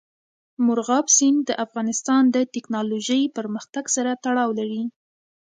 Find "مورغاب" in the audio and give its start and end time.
0.65-1.05